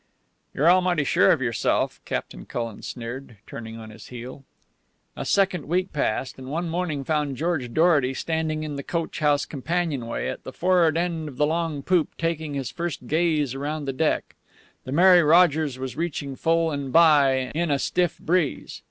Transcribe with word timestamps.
"You're 0.55 0.67
almighty 0.67 1.03
sure 1.03 1.31
of 1.31 1.43
yourself," 1.43 2.01
Captain 2.05 2.43
Cullen 2.47 2.81
sneered, 2.81 3.37
turning 3.45 3.77
on 3.77 3.91
his 3.91 4.07
heel. 4.07 4.43
A 5.15 5.23
second 5.25 5.67
week 5.67 5.93
passed, 5.93 6.39
and 6.39 6.49
one 6.49 6.69
morning 6.69 7.03
found 7.03 7.37
George 7.37 7.71
Dorety 7.71 8.15
standing 8.15 8.63
in 8.63 8.77
the 8.77 8.81
coach 8.83 9.19
house 9.19 9.45
companionway 9.45 10.27
at 10.27 10.43
the 10.43 10.51
for'ard 10.51 10.97
end 10.97 11.29
of 11.29 11.37
the 11.37 11.45
long 11.45 11.83
poop, 11.83 12.17
taking 12.17 12.55
his 12.55 12.71
first 12.71 13.05
gaze 13.05 13.53
around 13.53 13.85
the 13.85 13.93
deck. 13.93 14.35
The 14.85 14.91
Mary 14.91 15.21
Rogers 15.21 15.77
was 15.77 15.95
reaching 15.95 16.35
full 16.35 16.71
and 16.71 16.91
by, 16.91 17.51
in 17.53 17.69
a 17.69 17.77
stiff 17.77 18.17
breeze. 18.17 18.79